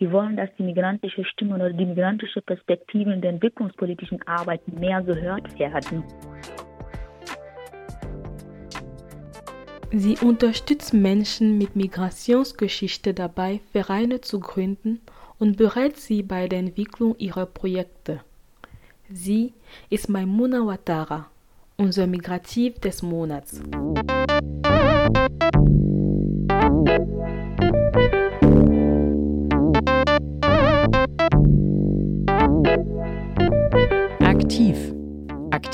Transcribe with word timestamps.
Wir 0.00 0.10
wollen, 0.12 0.34
dass 0.34 0.48
die 0.58 0.62
migrantische 0.62 1.26
Stimme 1.26 1.56
oder 1.56 1.74
die 1.74 1.84
migrantische 1.84 2.40
Perspektive 2.40 3.12
in 3.12 3.20
der 3.20 3.32
entwicklungspolitischen 3.32 4.26
Arbeit 4.26 4.66
mehr 4.66 5.02
gehört 5.02 5.58
werden. 5.58 6.02
Sie 9.92 10.16
unterstützt 10.16 10.94
Menschen 10.94 11.58
mit 11.58 11.76
Migrationsgeschichte 11.76 13.12
dabei, 13.12 13.60
Vereine 13.72 14.22
zu 14.22 14.40
gründen 14.40 15.02
und 15.38 15.58
berät 15.58 15.98
sie 15.98 16.22
bei 16.22 16.48
der 16.48 16.60
Entwicklung 16.60 17.14
ihrer 17.18 17.44
Projekte. 17.44 18.20
Sie 19.10 19.52
ist 19.90 20.08
Maimuna 20.08 20.66
Watara, 20.66 21.26
unser 21.76 22.06
Migrativ 22.06 22.78
des 22.78 23.02
Monats. 23.02 23.60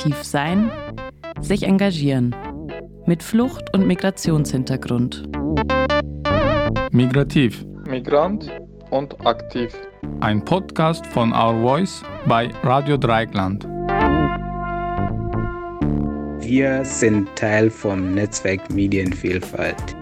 Aktiv 0.06 0.22
sein, 0.22 0.70
sich 1.40 1.64
engagieren. 1.64 2.32
Mit 3.06 3.24
Flucht- 3.24 3.74
und 3.74 3.88
Migrationshintergrund. 3.88 5.24
Migrativ. 6.92 7.66
Migrant 7.88 8.48
und 8.90 9.26
aktiv. 9.26 9.74
Ein 10.20 10.44
Podcast 10.44 11.04
von 11.08 11.32
Our 11.32 11.60
Voice 11.60 12.04
bei 12.26 12.48
Radio 12.62 12.96
Dreieckland. 12.96 13.64
Wir 16.38 16.84
sind 16.84 17.28
Teil 17.34 17.68
vom 17.68 18.14
Netzwerk 18.14 18.70
Medienvielfalt. 18.70 19.96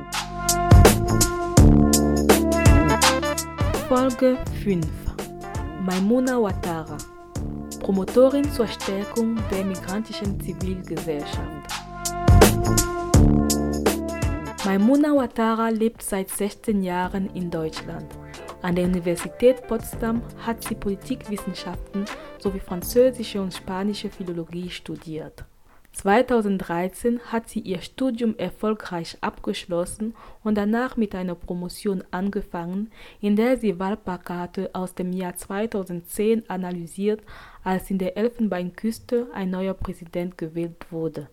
Folge 3.88 4.36
5 4.62 4.86
Maimuna 5.86 6.42
Watara 6.42 6.98
Promotorin 7.84 8.50
zur 8.50 8.66
Stärkung 8.66 9.36
der 9.50 9.62
migrantischen 9.62 10.40
Zivilgesellschaft. 10.40 11.70
Maimuna 14.64 15.14
Watara 15.14 15.68
lebt 15.68 16.00
seit 16.00 16.30
16 16.30 16.82
Jahren 16.82 17.28
in 17.34 17.50
Deutschland. 17.50 18.06
An 18.62 18.74
der 18.74 18.86
Universität 18.86 19.66
Potsdam 19.68 20.22
hat 20.46 20.64
sie 20.64 20.76
Politikwissenschaften 20.76 22.06
sowie 22.38 22.60
französische 22.60 23.42
und 23.42 23.52
spanische 23.52 24.08
Philologie 24.08 24.70
studiert. 24.70 25.44
2013 25.94 27.20
hat 27.30 27.48
sie 27.48 27.60
ihr 27.60 27.80
Studium 27.80 28.36
erfolgreich 28.36 29.16
abgeschlossen 29.20 30.14
und 30.42 30.56
danach 30.56 30.96
mit 30.96 31.14
einer 31.14 31.36
Promotion 31.36 32.02
angefangen, 32.10 32.90
in 33.20 33.36
der 33.36 33.56
sie 33.56 33.78
Wahlplakate 33.78 34.70
aus 34.74 34.94
dem 34.94 35.12
Jahr 35.12 35.36
2010 35.36 36.50
analysiert, 36.50 37.22
als 37.62 37.90
in 37.90 37.98
der 37.98 38.16
Elfenbeinküste 38.16 39.28
ein 39.32 39.50
neuer 39.50 39.74
Präsident 39.74 40.36
gewählt 40.36 40.90
wurde. 40.90 41.28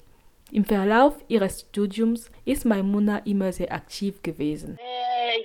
Im 0.52 0.66
Verlauf 0.66 1.16
ihres 1.28 1.62
Studiums 1.62 2.30
ist 2.46 2.66
Maimuna 2.66 3.20
immer 3.20 3.52
sehr 3.52 3.72
aktiv 3.72 4.22
gewesen. 4.22 4.78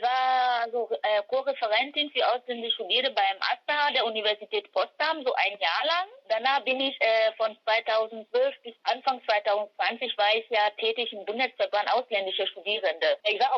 War 0.02 0.45
also, 0.66 0.88
äh, 1.02 1.22
Co-Referentin 1.28 2.10
für 2.10 2.26
ausländische 2.26 2.74
Studierende 2.74 3.12
beim 3.12 3.36
AStA 3.38 3.92
der 3.92 4.04
Universität 4.04 4.70
Potsdam, 4.72 5.22
so 5.24 5.32
ein 5.34 5.58
Jahr 5.60 5.86
lang. 5.86 6.08
Danach 6.28 6.60
bin 6.64 6.80
ich 6.80 7.00
äh, 7.00 7.32
von 7.36 7.56
2012 7.62 8.54
bis 8.62 8.74
Anfang 8.82 9.22
2020 9.24 10.18
war 10.18 10.34
ich 10.34 10.48
ja 10.50 10.68
tätig 10.78 11.12
im 11.12 11.24
Bundesverband 11.24 11.92
ausländische 11.92 12.46
Studierende. 12.48 13.16
Ich 13.30 13.38
war 13.38 13.54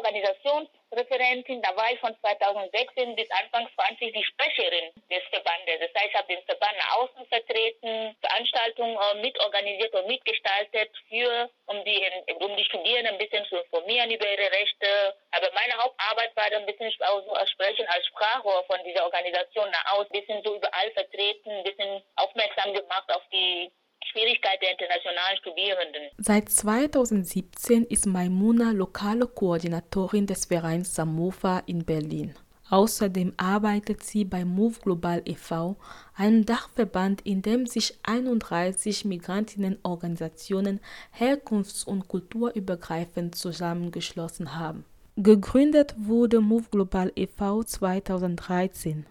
Organisationsreferentin, 0.91 1.63
da 1.63 1.77
war 1.77 1.93
ich 1.93 2.01
von 2.01 2.15
2016 2.21 3.15
bis 3.17 3.29
Anfang 3.31 3.69
20 3.75 4.13
die 4.13 4.25
Sprecherin 4.25 4.93
des 5.11 5.23
Verbandes. 5.31 5.81
Das 5.81 5.95
heißt, 5.95 6.11
ich 6.11 6.15
habe 6.15 6.29
den 6.29 6.43
Verband 6.45 6.77
nach 6.79 6.97
außen 6.97 7.27
vertreten, 7.27 8.17
Veranstaltungen 8.21 8.97
äh, 8.97 9.21
mitorganisiert 9.21 9.95
und 9.95 10.07
mitgestaltet 10.07 10.91
für, 11.09 11.51
um 11.67 11.85
die, 11.85 12.01
um 12.41 12.57
die 12.57 12.65
Studierenden 12.65 13.15
ein 13.15 13.19
bisschen 13.19 13.45
zu 13.47 13.57
informieren 13.57 14.11
über 14.11 14.27
ihre 14.27 14.51
Rechte. 14.51 15.15
Aber 15.33 15.51
meine 15.53 15.75
Hauptarbeit 15.83 16.35
war 16.37 16.51
dann 16.51 16.63
ein 16.63 16.67
bisschen 16.67 16.93
auch 17.03 17.23
so 17.25 17.33
als 17.33 17.51
Sprechen, 17.51 17.87
als 17.89 18.07
Sprachrohr 18.07 18.65
von 18.65 18.79
dieser 18.85 19.05
Organisation 19.05 19.71
nach 19.71 19.93
außen, 19.95 20.13
ein 20.13 20.21
bisschen 20.21 20.43
so 20.43 20.57
überall 20.57 20.91
vertreten, 20.93 21.51
ein 21.51 21.65
bisschen 21.65 22.03
aufmerksam 22.17 22.73
gemacht 22.73 23.13
auf 23.13 23.23
die 23.33 23.71
Schwierigkeit 24.13 24.63
der 24.63 24.71
internationalen. 24.99 26.11
Seit 26.19 26.49
2017 26.49 27.85
ist 27.85 28.07
Maimuna 28.07 28.73
lokale 28.73 29.27
Koordinatorin 29.27 30.27
des 30.27 30.47
Vereins 30.47 30.95
Samofa 30.95 31.63
in 31.67 31.85
Berlin. 31.85 32.35
Außerdem 32.71 33.33
arbeitet 33.39 34.03
sie 34.03 34.27
bei 34.27 34.45
Move 34.45 34.77
Global 34.83 35.23
e.V., 35.25 35.77
einem 36.15 36.45
Dachverband, 36.45 37.23
in 37.23 37.41
dem 37.41 37.67
sich 37.67 37.99
31 38.03 39.07
Migrantinnenorganisationen 39.07 40.81
herkunfts- 41.19 41.87
und 41.87 42.09
kulturübergreifend 42.09 43.35
zusammengeschlossen 43.35 44.55
haben. 44.59 44.85
Gegründet 45.17 45.95
wurde 45.97 46.41
Move 46.41 46.67
Global 46.71 47.11
e.V. 47.17 47.65
2013 47.65 49.07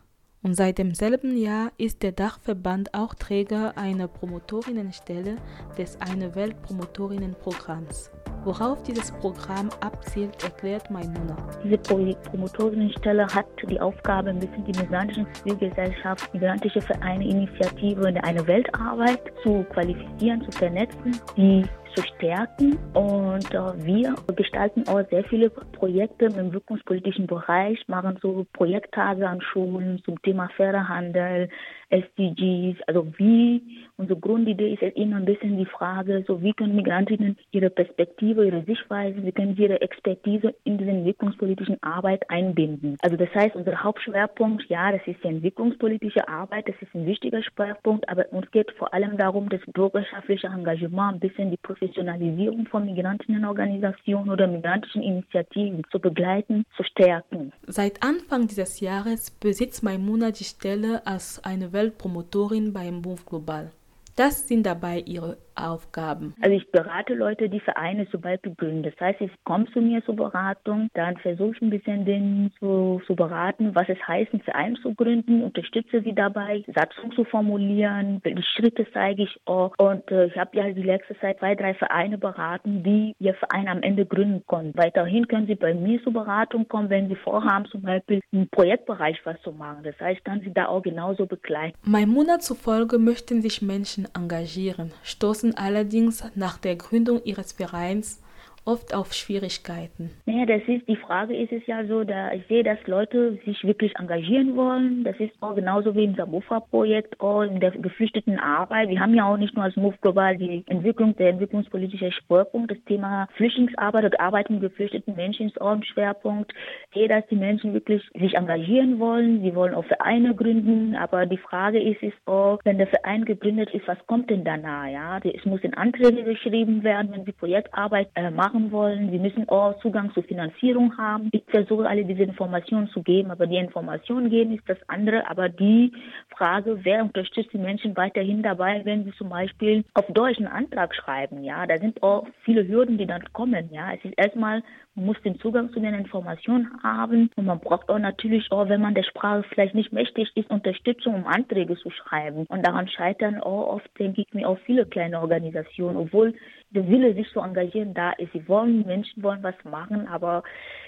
und 0.48 0.54
seit 0.54 0.78
demselben 0.78 1.36
Jahr 1.36 1.74
ist 1.78 2.04
der 2.04 2.14
Dachverband 2.14 2.94
auch 2.94 3.14
Träger 3.14 3.78
einer 3.78 4.08
Promotorinnenstelle 4.08 5.36
des 5.78 6.00
Eine 6.00 6.36
Welt 6.36 6.62
Promotorinnenprogramms. 6.62 8.12
Worauf 8.46 8.82
dieses 8.84 9.12
Programm 9.12 9.68
abzielt, 9.82 10.42
erklärt 10.42 10.90
Maimuna. 10.90 11.36
Diese 11.66 11.78
Promotorinnenstelle 11.78 13.28
hat 13.28 13.48
die 13.70 13.82
Aufgabe, 13.82 14.30
ein 14.30 14.40
bisschen 14.40 14.64
die 14.64 14.80
migrantische 14.80 15.28
Zivilgesellschaft, 15.34 16.34
migrantische 16.34 16.80
Vereine, 16.80 17.28
Initiative 17.28 18.08
in 18.08 18.18
eine 18.20 18.48
Weltarbeit 18.48 19.20
zu 19.44 19.66
qualifizieren, 19.74 20.42
zu 20.50 20.52
vernetzen, 20.58 21.20
die 21.36 21.66
zu 21.98 22.04
stärken. 22.16 22.78
Und 22.94 23.52
äh, 23.54 23.86
wir 23.86 24.16
gestalten 24.36 24.88
auch 24.88 25.02
sehr 25.10 25.24
viele 25.24 25.50
Projekte 25.50 26.26
im 26.26 26.54
wirkungspolitischen 26.54 27.26
Bereich, 27.26 27.80
machen 27.88 28.20
so 28.22 28.46
Projekttage 28.54 29.28
an 29.28 29.42
Schulen 29.42 30.02
zum 30.06 30.22
Thema 30.22 30.48
fairer 30.56 30.88
Handel, 30.88 31.50
SDGs. 31.90 32.78
Also 32.88 33.08
wie 33.18 33.62
unsere 33.98 34.20
Grundidee 34.20 34.74
ist 34.74 34.84
immer 34.96 35.18
ein 35.18 35.26
bisschen 35.26 35.58
die 35.58 35.66
Frage, 35.66 36.24
so 36.28 36.42
wie 36.42 36.54
können 36.54 36.76
Migrantinnen 36.76 37.38
ihre 37.52 37.70
Perspektive, 37.70 38.46
ihre 38.46 38.64
Sichtweise, 38.64 39.24
wie 39.24 39.32
können 39.32 39.56
sie 39.56 39.64
ihre 39.64 39.82
Expertise 39.82 40.54
in 40.66 40.78
diese 40.78 40.92
entwicklungspolitischen 40.92 41.82
Arbeit 41.82 42.30
einbinden. 42.30 42.98
Also 43.02 43.18
das 43.18 43.34
heißt, 43.34 43.56
unser 43.56 43.84
Hauptschwerpunkt, 43.84 44.66
ja, 44.70 44.92
das 44.92 45.02
ist 45.08 45.24
die 45.24 45.30
entwicklungspolitische 45.30 46.28
Arbeit, 46.28 46.68
das 46.68 46.76
ist 46.82 46.94
ein 46.94 47.06
wichtiger 47.06 47.42
Schwerpunkt, 47.42 48.08
aber 48.10 48.32
uns 48.32 48.50
geht 48.52 48.72
vor 48.74 48.94
allem 48.94 49.18
darum, 49.18 49.50
das 49.50 49.62
bürgerschaftliche 49.74 50.48
Engagement, 50.48 51.16
ein 51.16 51.20
bisschen 51.20 51.52
die 51.52 51.58
Professionalisierung 51.88 52.68
von 52.68 52.86
Migrantinnenorganisationen 52.86 54.30
oder 54.30 54.48
migrantischen 54.48 55.02
Initiativen 55.02 55.84
zu 55.92 56.00
begleiten, 56.00 56.66
zu 56.76 56.84
stärken. 56.84 57.54
Seit 57.66 58.04
Anfang 58.04 58.48
dieses 58.48 58.80
Jahres 58.80 59.32
besitzt 59.32 59.84
Maimuna 59.84 60.32
die 60.32 60.44
Stelle 60.44 61.06
als 61.06 61.44
eine 61.44 61.72
Weltpromotorin 61.74 62.74
beim 62.74 63.02
Move 63.02 63.22
Global. 63.26 63.72
Das 64.16 64.48
sind 64.48 64.66
dabei 64.66 65.00
ihre 65.06 65.38
Aufgaben? 65.58 66.36
Also 66.42 66.56
ich 66.56 66.70
berate 66.72 67.14
Leute, 67.14 67.50
die 67.50 67.60
Vereine 67.60 68.10
zum 68.10 68.22
Beispiel 68.22 68.54
gründen. 68.56 68.84
Das 68.84 68.94
heißt, 69.00 69.20
sie 69.20 69.32
kommen 69.44 69.68
zu 69.74 69.82
mir 69.82 70.04
zur 70.06 70.16
Beratung, 70.16 70.90
dann 70.94 71.18
versuche 71.18 71.54
ich 71.56 71.62
ein 71.62 71.70
bisschen 71.70 72.06
denen 72.06 72.52
zu, 72.60 73.02
zu 73.06 73.16
beraten, 73.16 73.74
was 73.76 73.88
es 73.90 73.98
heißt, 74.08 74.34
einen 74.34 74.42
Verein 74.42 74.76
zu 74.82 74.94
gründen, 74.94 75.44
unterstütze 75.44 76.02
sie 76.02 76.14
dabei, 76.14 76.64
Satzung 76.74 77.12
zu 77.14 77.24
formulieren, 77.24 78.20
welche 78.24 78.44
Schritte 78.44 78.86
zeige 78.94 79.24
ich 79.24 79.40
auch. 79.46 79.74
Und 79.78 80.10
äh, 80.12 80.28
ich 80.28 80.38
habe 80.38 80.58
ja 80.58 80.70
die 80.72 80.84
letzte 80.84 81.18
Zeit 81.20 81.40
zwei, 81.40 81.56
drei 81.56 81.74
Vereine 81.74 82.18
beraten, 82.18 82.84
die 82.84 83.14
ihr 83.20 83.34
Verein 83.36 83.68
am 83.68 83.82
Ende 83.82 84.06
gründen 84.06 84.44
konnten. 84.46 84.78
Weiterhin 84.78 85.28
können 85.28 85.48
sie 85.48 85.56
bei 85.56 85.74
mir 85.74 86.02
zur 86.04 86.14
Beratung 86.14 86.68
kommen, 86.68 86.90
wenn 86.90 87.08
sie 87.08 87.16
vorhaben, 87.16 87.66
zum 87.66 87.82
Beispiel 87.82 88.22
im 88.32 88.48
Projektbereich 88.50 89.20
was 89.26 89.42
zu 89.42 89.52
machen. 89.52 89.84
Das 89.84 90.00
heißt, 90.00 90.18
ich 90.18 90.24
kann 90.24 90.42
sie 90.42 90.54
da 90.54 90.68
auch 90.68 90.82
genauso 90.82 91.26
begleiten. 91.26 91.78
Maimuna 91.84 92.40
zufolge 92.40 92.98
möchten 92.98 93.42
sich 93.42 93.62
Menschen 93.62 94.08
engagieren, 94.16 94.92
stoßen 95.04 95.47
stoßen 95.48 95.58
allerdings 95.58 96.24
nach 96.36 96.58
der 96.58 96.76
Gründung 96.76 97.24
ihres 97.24 97.54
Vereins 97.54 98.20
oft 98.68 98.94
auf 98.94 99.14
Schwierigkeiten? 99.14 100.12
Naja, 100.26 100.46
das 100.46 100.62
ist, 100.68 100.88
die 100.88 100.98
Frage 100.98 101.36
ist 101.36 101.52
es 101.52 101.66
ja 101.66 101.86
so, 101.86 102.04
da 102.04 102.34
ich 102.34 102.46
sehe, 102.48 102.64
dass 102.64 102.78
Leute 102.86 103.40
sich 103.46 103.64
wirklich 103.64 103.96
engagieren 103.98 104.56
wollen. 104.56 105.04
Das 105.04 105.16
ist 105.20 105.32
auch 105.42 105.56
genauso 105.56 105.96
wie 105.96 106.04
im 106.04 106.16
Samofa-Projekt, 106.16 107.20
auch 107.22 107.42
in 107.42 107.60
der 107.60 107.72
geflüchteten 107.72 108.38
Arbeit. 108.40 108.90
Wir 108.90 109.00
haben 109.00 109.16
ja 109.16 109.26
auch 109.26 109.38
nicht 109.38 109.56
nur 109.56 109.64
als 109.64 109.76
Move 109.76 109.96
Global 110.02 110.38
die 110.38 110.64
Entwicklung, 110.68 111.16
der 111.16 111.30
entwicklungspolitische 111.30 112.12
Schwerpunkt, 112.12 112.72
das 112.72 112.84
Thema 112.86 113.28
Flüchtlingsarbeit 113.38 114.04
und 114.04 114.20
Arbeit 114.20 114.50
mit 114.50 114.62
geflüchteten 114.62 115.16
Menschen 115.16 115.48
ist 115.48 115.62
auch 115.62 115.72
ein 115.72 115.84
Schwerpunkt. 115.84 116.54
Ich 116.90 117.00
sehe, 117.00 117.08
dass 117.08 117.26
die 117.28 117.36
Menschen 117.36 117.74
wirklich 117.74 118.04
sich 118.20 118.36
engagieren 118.36 119.00
wollen. 119.00 119.42
Sie 119.42 119.56
wollen 119.56 119.74
auch 119.74 119.86
Vereine 119.86 120.36
gründen, 120.36 120.96
aber 120.96 121.26
die 121.26 121.38
Frage 121.38 121.82
ist, 121.82 122.04
ist 122.04 122.18
auch, 122.26 122.60
wenn 122.66 122.78
der 122.78 122.88
Verein 122.88 123.24
gegründet 123.26 123.70
ist, 123.74 123.88
was 123.88 123.98
kommt 124.08 124.30
denn 124.30 124.44
danach? 124.44 124.88
Ja, 124.88 125.20
es 125.20 125.46
muss 125.46 125.62
in 125.62 125.74
Anträge 125.74 126.24
geschrieben 126.24 126.84
werden, 126.84 127.12
wenn 127.12 127.26
sie 127.26 127.32
Projektarbeit 127.32 128.10
äh, 128.16 128.30
machen 128.30 128.57
machen 128.58 128.72
wollen. 128.72 129.12
Sie 129.12 129.20
müssen 129.20 129.48
auch 129.50 129.80
Zugang 129.82 130.12
zu 130.14 130.22
Finanzierung 130.22 130.98
haben. 130.98 131.30
Ich 131.32 131.44
versuche 131.48 131.88
alle 131.88 132.06
diese 132.06 132.24
Informationen 132.24 132.88
zu 132.90 133.04
geben, 133.04 133.32
aber 133.32 133.48
die 133.48 133.58
Informationen 133.58 134.30
geben 134.30 134.56
ist 134.56 134.68
das 134.68 134.78
andere. 134.88 135.30
Aber 135.30 135.50
die 135.50 135.94
Frage, 136.38 136.80
wer 136.84 137.04
unterstützt 137.04 137.52
die 137.54 137.58
Menschen 137.58 137.98
weiterhin 137.98 138.44
dabei, 138.44 138.82
wenn 138.84 139.04
sie 139.04 139.14
zum 139.14 139.30
Beispiel 139.30 139.84
auf 139.94 140.06
Deutsch 140.08 140.38
einen 140.38 140.48
Antrag 140.48 140.94
schreiben, 140.94 141.44
ja, 141.44 141.66
da 141.66 141.78
sind 141.78 142.02
auch 142.04 142.28
viele 142.44 142.68
Hürden, 142.68 142.98
die 142.98 143.08
dann 143.08 143.24
kommen, 143.34 143.70
ja. 143.72 143.94
Es 143.94 144.04
ist 144.06 144.14
erstmal, 144.18 144.64
man 144.96 145.06
muss 145.06 145.22
den 145.24 145.40
Zugang 145.40 145.72
zu 145.72 145.80
den 145.80 145.94
Informationen 145.94 146.72
haben 146.84 147.30
und 147.36 147.46
man 147.46 147.60
braucht 147.60 147.90
auch 147.90 148.00
natürlich 148.00 148.52
auch, 148.52 148.70
wenn 148.70 148.82
man 148.82 148.96
der 148.96 149.04
Sprache 149.04 149.44
vielleicht 149.50 149.76
nicht 149.76 149.94
mächtig 149.94 150.32
ist, 150.36 150.50
Unterstützung, 150.50 151.16
um 151.16 151.28
Anträge 151.28 151.76
zu 151.78 151.90
schreiben. 151.90 152.46
Und 152.50 152.66
daran 152.66 152.88
scheitern 152.88 153.40
auch 153.42 153.76
oft, 153.76 154.00
denke 154.00 154.22
ich 154.22 154.34
mir, 154.34 154.48
auch 154.48 154.60
viele 154.66 154.86
kleine 154.86 155.22
Organisationen, 155.22 155.98
obwohl 155.98 156.34
der 156.72 156.88
Wille, 156.88 157.14
sich 157.14 157.30
zu 157.32 157.40
engagieren, 157.40 157.94
da 157.94 158.12
ist. 158.12 158.34
Sie 158.34 158.48
wollen, 158.48 158.86
Menschen 158.86 159.24
wollen 159.24 159.42
was 159.42 159.56
machen, 159.64 160.08
aber 160.08 160.44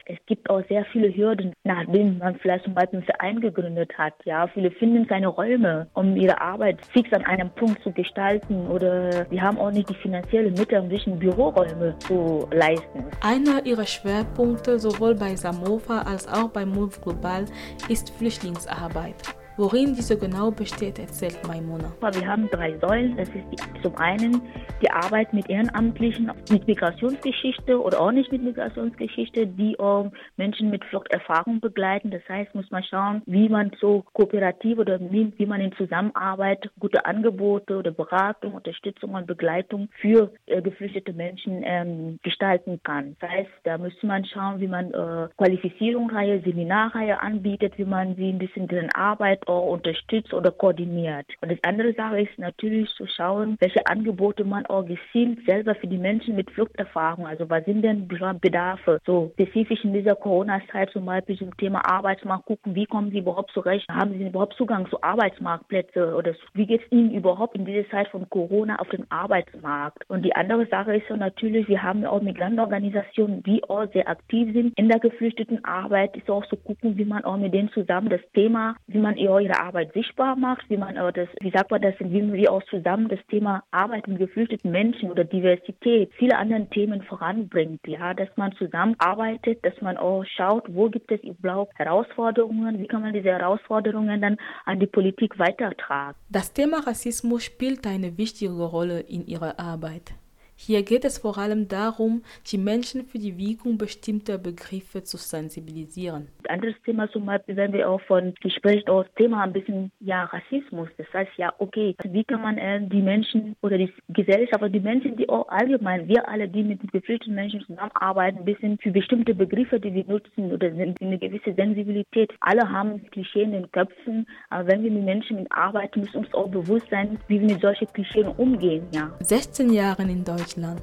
es 0.06 0.18
gibt 0.26 0.50
auch 0.50 0.62
sehr 0.68 0.86
viele 0.86 1.16
Hürden, 1.16 1.54
nachdem 1.64 2.18
man 2.18 2.36
vielleicht 2.36 2.66
zum 2.66 2.74
Beispiel 2.74 3.00
einen 3.00 3.06
Verein 3.06 3.40
gegründet 3.40 3.98
hat. 3.98 4.14
Ja, 4.26 4.48
viele 4.48 4.72
finden 4.72 5.08
keine 5.08 5.30
Räume, 5.40 5.88
um 5.94 6.18
ihre 6.18 6.42
Arbeit 6.42 6.86
fix 6.92 7.14
an 7.14 7.24
einem 7.24 7.50
Punkt 7.52 7.82
zu 7.82 7.92
gestalten 7.94 8.68
oder 8.68 9.26
sie 9.30 9.42
haben 9.42 9.58
auch 9.58 9.72
nicht 9.72 9.90
die 9.90 9.94
finanziellen 9.96 10.54
Mittel, 10.54 10.82
um 10.82 10.90
sich 10.90 11.06
Büroräume 11.06 11.96
zu 12.00 12.48
leisten. 12.52 13.06
Einer 13.22 13.66
ihrer 13.66 13.86
Schwerpunkte 13.86 14.80
sowohl 14.80 15.16
bei 15.16 15.36
Samofa 15.38 16.02
als 16.02 16.28
auch 16.28 16.50
bei 16.50 16.66
Move 16.66 17.00
Global 17.02 17.46
ist 17.88 18.12
Flüchtlingsarbeit. 18.18 19.16
Worin 19.60 19.94
diese 19.94 20.18
genau 20.18 20.52
besteht, 20.52 21.00
erzählt 21.00 21.38
Maimuna. 21.46 21.92
Wir 22.14 22.26
haben 22.26 22.50
drei 22.50 22.78
Säulen. 22.78 23.18
Das 23.18 23.28
ist 23.28 23.84
zum 23.84 23.94
einen 23.98 24.42
die 24.82 24.90
Arbeit 24.90 25.34
mit 25.34 25.50
Ehrenamtlichen, 25.50 26.32
mit 26.50 26.66
Migrationsgeschichte 26.66 27.78
oder 27.78 28.00
auch 28.00 28.14
nicht 28.14 28.32
mit 28.32 28.42
Migrationsgeschichte, 28.42 29.48
die 29.48 29.78
auch 29.78 30.14
Menschen 30.38 30.70
mit 30.70 30.86
Fluchterfahrung 30.86 31.60
begleiten. 31.60 32.10
Das 32.10 32.22
heißt, 32.30 32.56
muss 32.56 32.72
man 32.72 32.86
schauen, 32.86 33.22
wie 33.26 33.50
man 33.50 33.72
so 33.82 34.06
kooperativ 34.14 34.78
oder 34.78 34.98
wie, 34.98 35.34
wie 35.36 35.46
man 35.46 35.60
in 35.60 35.74
Zusammenarbeit 35.74 36.70
gute 36.80 37.04
Angebote 37.04 37.76
oder 37.80 37.92
Beratung, 37.92 38.54
Unterstützung 38.54 39.16
und 39.16 39.28
Begleitung 39.28 39.90
für 40.00 40.32
äh, 40.46 40.62
geflüchtete 40.62 41.12
Menschen 41.12 41.64
ähm, 41.66 42.18
gestalten 42.24 42.80
kann. 42.82 43.18
Das 43.20 43.30
heißt, 43.30 43.52
da 43.66 43.78
müsste 43.78 44.08
man 44.08 44.24
schauen, 44.24 44.62
wie 44.62 44.70
man 44.70 44.94
äh, 44.94 45.28
Qualifizierungsreihe, 45.36 46.44
Seminarreihe 46.46 47.20
anbietet, 47.20 47.78
wie 47.78 47.84
man 47.84 48.16
sie 48.16 48.30
ein 48.30 48.40
bisschen 48.40 48.66
drin 48.66 48.90
arbeitet 48.94 49.49
auch 49.49 49.49
unterstützt 49.58 50.34
oder 50.34 50.52
koordiniert. 50.52 51.26
Und 51.42 51.52
das 51.52 51.60
andere 51.64 51.94
Sache 51.94 52.22
ist 52.22 52.38
natürlich 52.38 52.90
zu 52.96 53.06
schauen, 53.08 53.58
welche 53.60 53.86
Angebote 53.88 54.44
man 54.44 54.66
auch 54.66 54.86
gezielt 54.86 55.46
selber 55.46 55.76
für 55.76 55.88
die 55.88 55.98
Menschen 55.98 56.36
mit 56.36 56.52
Fluchterfahrung, 56.52 57.28
also 57.28 57.50
was 57.50 57.66
sind 57.66 57.82
denn 57.82 58.08
Bedarfe, 58.08 59.00
so 59.06 59.32
spezifisch 59.34 59.84
in 59.84 59.94
dieser 59.94 60.16
Corona-Zeit 60.16 60.92
zum 60.92 61.06
Beispiel 61.06 61.38
zum 61.38 61.56
Thema 61.58 61.86
Arbeitsmarkt 61.86 62.46
gucken, 62.46 62.76
wie 62.76 62.86
kommen 62.86 63.12
sie 63.12 63.20
überhaupt 63.20 63.52
zurecht, 63.52 63.88
haben 63.90 64.14
sie 64.14 64.28
überhaupt 64.28 64.56
Zugang 64.56 64.90
zu 64.90 65.02
Arbeitsmarktplätzen 65.02 66.14
oder 66.14 66.34
wie 66.54 66.66
geht 66.66 66.82
es 66.82 66.92
ihnen 66.92 67.12
überhaupt 67.14 67.56
in 67.56 67.66
dieser 67.66 67.90
Zeit 67.90 68.08
von 68.10 68.30
Corona 68.30 68.78
auf 68.78 68.90
den 68.90 69.10
Arbeitsmarkt. 69.10 70.04
Und 70.10 70.24
die 70.24 70.36
andere 70.36 70.66
Sache 70.68 70.96
ist 70.96 71.08
so 71.08 71.16
natürlich, 71.16 71.68
wir 71.68 71.82
haben 71.82 72.04
ja 72.04 72.10
auch 72.10 72.22
Migrantenorganisationen, 72.22 73.44
die 73.44 73.64
auch 73.64 73.92
sehr 73.94 74.08
aktiv 74.08 74.54
sind 74.54 74.78
in 74.78 74.90
der 74.90 75.00
geflüchteten 75.00 75.64
Arbeit, 75.66 76.16
ist 76.18 76.30
auch 76.30 76.46
zu 76.48 76.58
gucken, 76.58 76.98
wie 76.98 77.06
man 77.06 77.24
auch 77.24 77.38
mit 77.38 77.54
denen 77.54 77.70
zusammen 77.72 78.10
das 78.10 78.22
Thema, 78.34 78.76
wie 78.88 79.00
man 79.00 79.18
ihr 79.18 79.32
ihre 79.40 79.60
Arbeit 79.60 79.94
sichtbar 79.94 80.36
macht, 80.36 80.70
wie 80.70 80.78
man 80.78 80.98
aber 80.98 81.12
das, 81.12 81.30
wie 81.42 81.52
sagt 81.52 81.72
man 81.72 81.82
das, 81.82 81.96
wie 82.00 82.34
wir 82.34 82.52
auch 82.52 82.64
zusammen 82.70 83.08
das 83.08 83.20
Thema 83.30 83.64
Arbeit 83.72 84.08
mit 84.08 84.20
geflüchteten 84.20 84.72
Menschen 84.72 85.12
oder 85.12 85.24
Diversität, 85.24 86.12
viele 86.18 86.38
andere 86.38 86.68
Themen 86.70 87.02
voranbringt, 87.04 87.82
ja, 87.88 88.14
dass 88.14 88.30
man 88.36 88.52
zusammenarbeitet, 88.54 89.64
dass 89.64 89.80
man 89.82 89.98
auch 89.98 90.24
schaut, 90.26 90.64
wo 90.68 90.90
gibt 90.90 91.12
es 91.12 91.22
überhaupt 91.24 91.78
Herausforderungen, 91.78 92.80
wie 92.80 92.88
kann 92.88 93.02
man 93.02 93.14
diese 93.14 93.30
Herausforderungen 93.30 94.22
dann 94.22 94.38
an 94.66 94.80
die 94.80 94.88
Politik 94.88 95.38
weitertragen. 95.40 96.18
Das 96.30 96.54
Thema 96.54 96.80
Rassismus 96.86 97.44
spielt 97.44 97.86
eine 97.88 98.18
wichtige 98.18 98.64
Rolle 98.64 99.00
in 99.02 99.26
ihrer 99.26 99.60
Arbeit. 99.60 100.14
Hier 100.62 100.84
geht 100.84 101.06
es 101.06 101.20
vor 101.20 101.38
allem 101.38 101.70
darum, 101.70 102.22
die 102.52 102.58
Menschen 102.58 103.06
für 103.06 103.18
die 103.18 103.38
Wirkung 103.38 103.78
bestimmter 103.78 104.38
Begriffe 104.38 105.04
zu 105.04 105.16
sensibilisieren. 105.16 106.28
Ein 106.44 106.56
anderes 106.56 106.76
Thema 106.84 107.10
zum 107.10 107.26
Beispiel, 107.26 107.56
wenn 107.56 107.72
wir 107.72 107.90
auch 107.90 108.02
von 108.02 108.34
Gespräch 108.42 108.86
aus 108.90 109.06
Thema 109.16 109.44
ein 109.44 109.54
bisschen 109.54 109.90
ja 110.02 110.26
Rassismus. 110.26 110.90
Das 110.98 111.08
heißt 111.14 111.32
ja, 111.38 111.54
okay, 111.60 111.96
wie 112.04 112.26
kann 112.26 112.42
man 112.42 112.58
äh, 112.58 112.82
die 112.82 113.02
Menschen 113.02 113.56
oder 113.62 113.78
die 113.78 113.90
Gesellschaft 114.10 114.62
oder 114.62 114.70
die 114.70 114.82
Menschen, 114.82 115.16
die 115.16 115.30
auch 115.30 115.48
allgemein, 115.48 116.10
wir 116.10 116.28
alle, 116.28 116.50
die 116.50 116.64
mit 116.64 116.82
geflüchteten 116.92 117.36
Menschen 117.36 117.62
zusammenarbeiten, 117.62 118.40
ein 118.40 118.46
bisschen 118.46 118.78
für 118.80 118.92
bestimmte 118.92 119.34
Begriffe, 119.34 119.80
die 119.80 119.94
wir 119.94 120.04
nutzen 120.08 120.52
oder 120.52 120.68
eine 120.68 121.18
gewisse 121.18 121.54
Sensibilität. 121.54 122.34
Alle 122.42 122.70
haben 122.70 123.10
Klischee 123.12 123.44
in 123.44 123.54
den 123.54 123.72
Köpfen, 123.72 124.28
aber 124.50 124.68
wenn 124.68 124.84
wir 124.84 124.92
mit 124.92 125.06
Menschen 125.06 125.50
arbeiten, 125.52 126.02
müssen 126.02 126.18
uns 126.18 126.34
auch 126.34 126.50
bewusst 126.50 126.88
sein, 126.92 127.18
wie 127.30 127.40
wir 127.40 127.48
mit 127.48 127.62
solchen 127.62 127.88
Klischeen 127.94 128.28
umgehen. 128.28 128.84
Ja. 128.94 129.10
16 129.22 129.72
Jahre 129.72 130.02
in 130.04 130.26
Deutschland 130.26 130.49
Deutschland, 130.50 130.82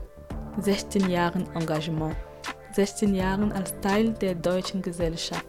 16 0.60 1.10
Jahren 1.10 1.44
Engagement, 1.56 2.14
16 2.70 3.12
Jahren 3.16 3.50
als 3.50 3.74
Teil 3.80 4.10
der 4.10 4.36
deutschen 4.36 4.80
Gesellschaft. 4.80 5.44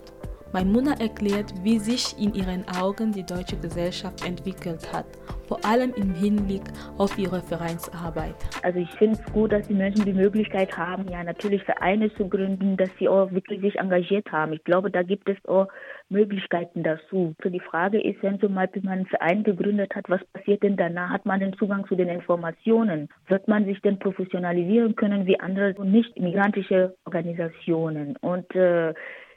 Maimuna 0.54 1.00
erklärt, 1.00 1.54
wie 1.62 1.78
sich 1.78 2.18
in 2.18 2.34
ihren 2.34 2.68
Augen 2.68 3.12
die 3.12 3.24
deutsche 3.24 3.58
Gesellschaft 3.58 4.26
entwickelt 4.26 4.92
hat, 4.92 5.06
vor 5.48 5.64
allem 5.66 5.94
im 5.96 6.14
Hinblick 6.14 6.64
auf 6.98 7.18
ihre 7.18 7.42
Vereinsarbeit. 7.42 8.36
Also 8.64 8.80
ich 8.80 8.92
finde 8.92 9.20
es 9.20 9.34
gut, 9.34 9.52
dass 9.52 9.68
die 9.68 9.74
Menschen 9.74 10.06
die 10.06 10.14
Möglichkeit 10.14 10.78
haben, 10.78 11.08
ja 11.10 11.24
natürlich 11.24 11.64
Vereine 11.64 12.14
zu 12.16 12.28
gründen, 12.28 12.78
dass 12.78 12.90
sie 13.00 13.08
auch 13.08 13.32
wirklich 13.32 13.62
sich 13.62 13.80
engagiert 13.80 14.32
haben. 14.32 14.54
Ich 14.54 14.64
glaube, 14.64 14.92
da 14.92 15.04
gibt 15.04 15.30
es 15.30 15.38
auch 15.46 15.68
Möglichkeiten 16.10 16.84
dazu. 16.84 17.36
So 17.44 17.50
die 17.50 17.60
Frage 17.60 18.02
ist, 18.02 18.22
wenn 18.24 18.40
zum 18.40 18.56
Beispiel 18.56 18.84
man 18.84 18.94
einen 18.94 19.06
Verein 19.08 19.44
gegründet 19.44 19.96
hat, 19.96 20.10
was 20.10 20.24
passiert 20.34 20.64
denn 20.64 20.78
danach? 20.78 21.10
Hat 21.10 21.26
man 21.26 21.40
den 21.40 21.54
Zugang 21.58 21.86
zu 21.88 21.96
den 21.96 22.10
Informationen? 22.10 23.10
Wird 23.28 23.48
man 23.48 23.66
sich 23.66 23.82
denn 23.82 24.00
professionalisieren 24.00 24.96
können 24.96 25.26
wie 25.26 25.40
andere 25.40 25.74
nicht 25.84 26.18
migrantische 26.20 26.96
Organisationen? 27.06 28.16
Und 28.18 28.54
äh, 28.56 28.94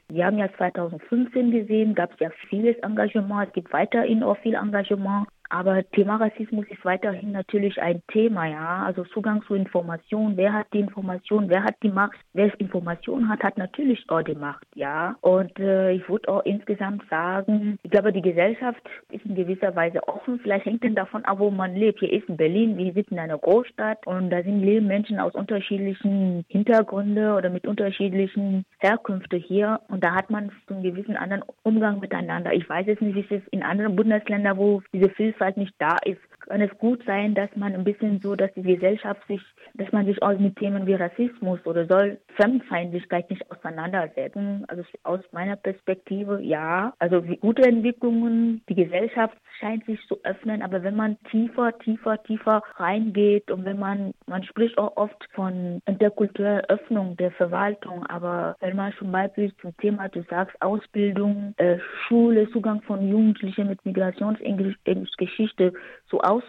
wir 0.09 0.25
haben 0.25 0.37
ja 0.37 0.49
2015 0.57 1.51
gesehen, 1.51 1.95
gab 1.95 2.11
es 2.13 2.19
ja 2.19 2.29
vieles 2.49 2.77
Engagement, 2.79 3.47
es 3.47 3.53
gibt 3.53 3.71
weiterhin 3.71 4.23
auch 4.23 4.37
viel 4.39 4.55
Engagement. 4.55 5.27
Aber 5.51 5.83
Thema 5.91 6.15
Rassismus 6.15 6.65
ist 6.69 6.85
weiterhin 6.85 7.33
natürlich 7.33 7.81
ein 7.81 8.01
Thema, 8.07 8.45
ja. 8.47 8.83
Also 8.85 9.03
Zugang 9.03 9.43
zu 9.43 9.53
Informationen, 9.53 10.37
wer 10.37 10.53
hat 10.53 10.67
die 10.71 10.79
Information, 10.79 11.49
wer 11.49 11.65
hat 11.65 11.75
die 11.83 11.89
Macht, 11.89 12.17
wer 12.31 12.57
Information 12.57 13.27
hat, 13.27 13.43
hat 13.43 13.57
natürlich 13.57 14.01
auch 14.07 14.21
die 14.21 14.33
Macht, 14.33 14.65
ja. 14.75 15.17
Und 15.19 15.59
äh, 15.59 15.91
ich 15.91 16.07
würde 16.07 16.29
auch 16.29 16.45
insgesamt 16.45 17.03
sagen, 17.09 17.77
ich 17.83 17.91
glaube, 17.91 18.13
die 18.13 18.21
Gesellschaft 18.21 18.81
ist 19.09 19.25
in 19.25 19.35
gewisser 19.35 19.75
Weise 19.75 20.07
offen. 20.07 20.39
Vielleicht 20.39 20.65
hängt 20.65 20.85
es 20.85 20.95
davon 20.95 21.25
ab, 21.25 21.39
wo 21.39 21.51
man 21.51 21.75
lebt. 21.75 21.99
Hier 21.99 22.13
ist 22.13 22.29
in 22.29 22.37
Berlin, 22.37 22.77
wir 22.77 22.93
sitzen 22.93 23.15
in 23.15 23.19
einer 23.19 23.37
Großstadt 23.37 24.07
und 24.07 24.29
da 24.29 24.41
sind 24.43 24.61
leben 24.61 24.87
Menschen 24.87 25.19
aus 25.19 25.35
unterschiedlichen 25.35 26.45
Hintergründen 26.47 27.33
oder 27.33 27.49
mit 27.49 27.67
unterschiedlichen 27.67 28.63
Herkünften 28.79 29.41
hier 29.41 29.81
und 29.89 30.01
da 30.01 30.15
hat 30.15 30.29
man 30.29 30.53
so 30.69 30.75
einen 30.75 30.83
gewissen 30.83 31.17
anderen 31.17 31.43
Umgang 31.63 31.99
miteinander. 31.99 32.53
Ich 32.53 32.69
weiß 32.69 32.87
jetzt 32.87 33.01
nicht, 33.01 33.15
wie 33.15 33.35
es 33.35 33.41
ist 33.41 33.47
in 33.49 33.63
anderen 33.63 33.97
Bundesländern, 33.97 34.57
wo 34.57 34.81
diese 34.93 35.09
Vielfalt 35.09 35.40
Vielfalt 35.41 35.57
nicht 35.57 35.73
da 35.79 35.97
ist, 36.05 36.21
kann 36.51 36.61
es 36.61 36.77
gut 36.79 37.01
sein, 37.05 37.33
dass 37.33 37.49
man 37.55 37.73
ein 37.73 37.85
bisschen 37.85 38.19
so, 38.19 38.35
dass 38.35 38.53
die 38.55 38.61
Gesellschaft 38.61 39.25
sich, 39.27 39.41
dass 39.73 39.89
man 39.93 40.05
sich 40.05 40.21
auch 40.21 40.37
mit 40.37 40.57
Themen 40.57 40.85
wie 40.85 40.95
Rassismus 40.95 41.65
oder 41.65 41.85
soll 41.85 42.19
Fremdfeindlichkeit 42.35 43.29
nicht 43.29 43.49
auseinandersetzen. 43.49 44.65
Also 44.67 44.83
aus 45.03 45.21
meiner 45.31 45.55
Perspektive 45.55 46.41
ja. 46.41 46.93
Also 46.99 47.21
gute 47.21 47.63
Entwicklungen, 47.63 48.61
die 48.67 48.75
Gesellschaft 48.75 49.37
scheint 49.61 49.85
sich 49.85 49.99
zu 50.07 50.17
öffnen, 50.23 50.61
aber 50.61 50.83
wenn 50.83 50.95
man 50.95 51.17
tiefer, 51.29 51.77
tiefer, 51.79 52.21
tiefer 52.23 52.63
reingeht 52.75 53.49
und 53.49 53.63
wenn 53.63 53.79
man, 53.79 54.13
man 54.25 54.43
spricht 54.43 54.77
auch 54.77 54.97
oft 54.97 55.29
von 55.33 55.81
interkultureller 55.85 56.65
Öffnung 56.67 57.15
der 57.15 57.31
Verwaltung, 57.31 58.05
aber 58.07 58.55
wenn 58.59 58.75
man 58.75 58.91
zum 58.97 59.11
Beispiel 59.11 59.53
zum 59.61 59.75
Thema, 59.77 60.09
du 60.09 60.23
sagst 60.23 60.59
Ausbildung, 60.61 61.53
äh, 61.57 61.77
Schule, 62.07 62.49
Zugang 62.49 62.81
von 62.81 63.07
Jugendlichen 63.07 63.69
mit 63.69 63.85
Migrationsgeschichte 63.85 65.73
zu 66.09 66.19
Ausbildung 66.19 66.40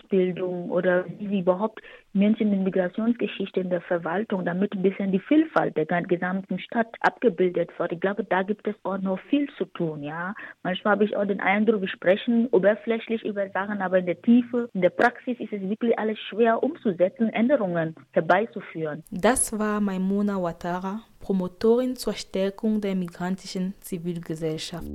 oder 0.70 1.04
wie 1.18 1.28
sie 1.28 1.40
überhaupt 1.40 1.80
Menschen 2.14 2.52
in 2.52 2.64
Migrationsgeschichte 2.64 3.60
in 3.60 3.70
der 3.70 3.80
Verwaltung, 3.80 4.44
damit 4.44 4.72
ein 4.74 4.82
bisschen 4.82 5.12
die 5.12 5.18
Vielfalt 5.18 5.76
der 5.76 5.86
gesamten 6.02 6.58
Stadt 6.58 6.88
abgebildet 7.00 7.70
wird. 7.78 7.92
Ich 7.92 8.00
glaube, 8.00 8.24
da 8.24 8.42
gibt 8.42 8.66
es 8.66 8.74
auch 8.82 8.98
noch 8.98 9.18
viel 9.30 9.48
zu 9.56 9.64
tun, 9.64 10.02
ja. 10.02 10.34
Manchmal 10.62 10.92
habe 10.92 11.04
ich 11.04 11.16
auch 11.16 11.24
den 11.24 11.40
Eindruck, 11.40 11.80
wir 11.80 11.88
sprechen 11.88 12.48
oberflächlich 12.50 13.24
über 13.24 13.48
Sachen, 13.50 13.80
aber 13.80 13.98
in 13.98 14.06
der 14.06 14.20
Tiefe, 14.20 14.68
in 14.74 14.82
der 14.82 14.90
Praxis 14.90 15.38
ist 15.40 15.52
es 15.52 15.62
wirklich 15.62 15.98
alles 15.98 16.18
schwer 16.28 16.62
umzusetzen, 16.62 17.28
Änderungen 17.30 17.94
herbeizuführen. 18.12 19.02
Das 19.10 19.58
war 19.58 19.80
Maimuna 19.80 20.36
Ouattara, 20.36 21.00
Promotorin 21.20 21.96
zur 21.96 22.12
Stärkung 22.14 22.80
der 22.80 22.94
migrantischen 22.94 23.74
Zivilgesellschaft. 23.80 24.90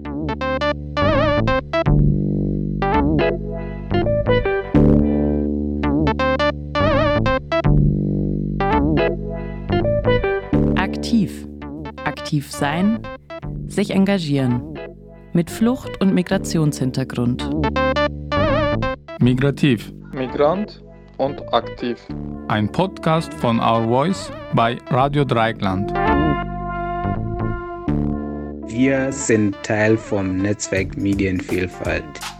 Aktiv 12.04 12.52
sein, 12.52 13.00
sich 13.68 13.92
engagieren. 13.92 14.62
Mit 15.32 15.50
Flucht- 15.50 16.02
und 16.02 16.14
Migrationshintergrund. 16.14 17.50
Migrativ. 19.22 19.94
Migrant 20.12 20.84
und 21.18 21.42
aktiv. 21.54 21.98
Ein 22.50 22.70
Podcast 22.72 23.34
von 23.34 23.60
Our 23.60 23.88
Voice 23.88 24.32
bei 24.54 24.78
Radio 24.90 25.24
Dreieckland. 25.24 25.94
Wir 28.70 29.12
sind 29.14 29.56
Teil 29.64 29.98
vom 29.98 30.38
Netzwerk 30.38 30.98
Medienvielfalt. 30.98 32.37